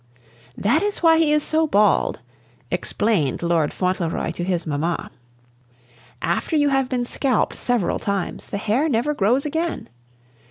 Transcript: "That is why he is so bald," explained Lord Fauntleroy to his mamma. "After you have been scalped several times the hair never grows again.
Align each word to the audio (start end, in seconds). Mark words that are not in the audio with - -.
"That 0.57 0.81
is 0.81 1.03
why 1.03 1.19
he 1.19 1.31
is 1.31 1.43
so 1.43 1.67
bald," 1.67 2.21
explained 2.71 3.43
Lord 3.43 3.71
Fauntleroy 3.71 4.31
to 4.31 4.43
his 4.43 4.65
mamma. 4.65 5.11
"After 6.23 6.55
you 6.55 6.69
have 6.69 6.89
been 6.89 7.05
scalped 7.05 7.55
several 7.55 7.99
times 7.99 8.49
the 8.49 8.57
hair 8.57 8.89
never 8.89 9.13
grows 9.13 9.45
again. 9.45 9.89